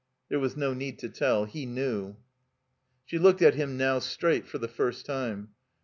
There 0.29 0.39
was 0.39 0.57
no 0.57 0.73
need 0.73 0.97
to 0.97 1.09
tell. 1.09 1.45
He 1.45 1.67
knew. 1.67 2.17
She 3.05 3.19
looked 3.19 3.43
at 3.43 3.53
him 3.53 3.77
now, 3.77 3.99
straight, 3.99 4.47
for 4.47 4.57
the 4.57 4.67
first 4.67 5.05
time. 5.05 5.49